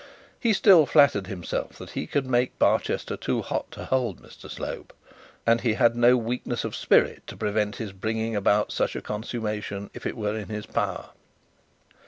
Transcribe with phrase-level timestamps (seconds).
[0.39, 4.93] He still flattered himself that he could make Barchester too hot to hold Mr Slope,
[5.45, 10.07] and he had no weakness of spirit to prevent his bringing about such consummation if
[10.07, 11.09] it were in his power.